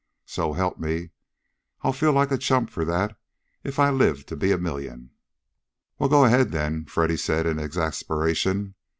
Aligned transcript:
So 0.25 0.53
help 0.53 0.79
me! 0.79 1.11
I'll 1.83 1.93
feel 1.93 2.11
like 2.11 2.31
a 2.31 2.37
chump 2.39 2.71
for 2.71 2.83
that 2.85 3.15
if 3.63 3.77
I 3.77 3.91
live 3.91 4.25
to 4.25 4.35
be 4.35 4.51
a 4.51 4.57
million." 4.57 5.11
"Well, 5.99 6.09
go 6.09 6.25
ahead 6.25 6.49
then!" 6.51 6.85
Freddy 6.85 7.17
said 7.17 7.45
in 7.45 7.59
exasperation. 7.59 8.73